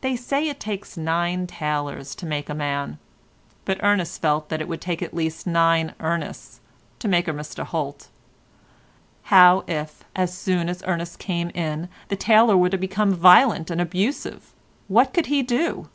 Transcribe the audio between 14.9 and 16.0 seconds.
could he do?